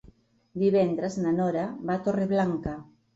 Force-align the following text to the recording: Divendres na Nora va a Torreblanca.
Divendres 0.61 1.17
na 1.25 1.33
Nora 1.39 1.65
va 1.91 1.99
a 1.99 2.01
Torreblanca. 2.09 2.75